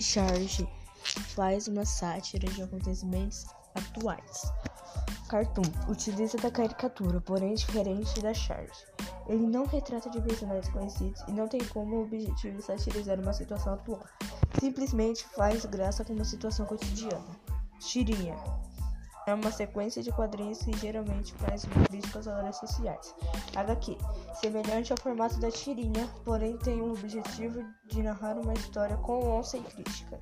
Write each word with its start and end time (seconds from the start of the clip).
Charge 0.00 0.68
faz 1.34 1.66
uma 1.68 1.84
sátira 1.84 2.48
de 2.48 2.62
acontecimentos 2.62 3.46
atuais. 3.74 4.52
Cartoon 5.28 5.62
utiliza 5.88 6.38
da 6.38 6.50
caricatura, 6.50 7.20
porém 7.20 7.54
diferente 7.54 8.20
da 8.20 8.32
Charge. 8.32 8.86
Ele 9.26 9.46
não 9.46 9.66
retrata 9.66 10.08
de 10.08 10.20
personagens 10.22 10.72
conhecidos 10.72 11.20
e 11.28 11.32
não 11.32 11.46
tem 11.46 11.62
como 11.66 12.02
objetivo 12.02 12.62
satirizar 12.62 13.20
uma 13.20 13.32
situação 13.32 13.74
atual. 13.74 14.04
Simplesmente 14.58 15.24
faz 15.36 15.66
graça 15.66 16.04
com 16.04 16.14
uma 16.14 16.24
situação 16.24 16.64
cotidiana. 16.64 17.26
Tirinha 17.78 18.36
é 19.28 19.34
uma 19.34 19.50
sequência 19.50 20.02
de 20.02 20.10
quadrinhos 20.10 20.62
que 20.62 20.76
geralmente 20.78 21.34
faz 21.34 21.64
críticas 21.86 22.26
às 22.26 22.42
redes 22.42 22.58
sociais. 22.58 23.14
HQ, 23.54 23.98
semelhante 24.40 24.92
ao 24.92 24.98
formato 24.98 25.38
da 25.38 25.50
tirinha, 25.50 26.08
porém 26.24 26.56
tem 26.58 26.80
o 26.80 26.92
objetivo 26.92 27.64
de 27.86 28.02
narrar 28.02 28.38
uma 28.38 28.54
história 28.54 28.96
com 28.96 29.38
onça 29.38 29.58
e 29.58 29.62
crítica. 29.62 30.18